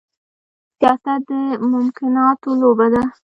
سياست 0.77 1.19
د 1.27 1.31
ممکناتو 1.71 2.49
لوبه 2.61 2.87
ده. 2.93 3.03